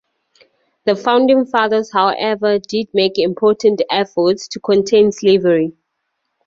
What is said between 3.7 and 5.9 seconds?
efforts to contain slavery.